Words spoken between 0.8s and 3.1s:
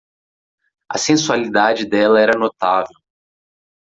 A sensualidade dela era notável.